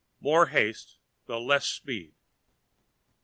[0.19, 0.97] More haste,
[1.27, 2.15] the less speed!"